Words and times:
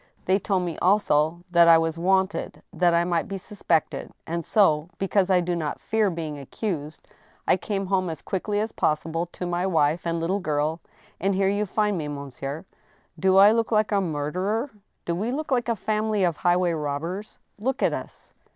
They 0.25 0.39
told 0.39 0.63
me, 0.63 0.79
also, 0.79 1.43
that 1.51 1.67
I 1.67 1.77
was 1.77 1.95
lyanted— 1.95 2.63
that 2.73 2.91
I 2.95 3.03
might 3.03 3.27
be 3.27 3.37
suspected; 3.37 4.11
and 4.25 4.43
so, 4.43 4.89
because 4.97 5.29
I 5.29 5.41
do 5.41 5.55
not 5.55 5.79
fear 5.79 6.09
being 6.09 6.39
accused, 6.39 7.07
I 7.47 7.55
came 7.55 7.85
home 7.85 8.09
as 8.09 8.23
quickly 8.23 8.59
as 8.59 8.71
possible 8.71 9.27
to 9.27 9.45
~my 9.45 9.67
wife 9.67 10.01
and 10.07 10.19
100 10.19 10.19
THE 10.19 10.19
STEEL 10.19 10.19
HAMMER. 10.19 10.21
little 10.21 10.39
girl, 10.39 10.79
and 11.19 11.35
here 11.35 11.49
you 11.49 11.67
find 11.67 11.99
me, 11.99 12.07
monsieur. 12.07 12.65
Do 13.19 13.37
I 13.37 13.51
look 13.51 13.71
like 13.71 13.91
a 13.91 14.01
mur 14.01 14.31
derer? 14.31 14.69
Do 15.05 15.13
we 15.13 15.29
look 15.29 15.51
like 15.51 15.69
a 15.69 15.75
family 15.75 16.23
of 16.23 16.37
highway' 16.37 16.71
robbers? 16.73 17.37
Look 17.59 17.83
at 17.83 17.93
us." 17.93 18.33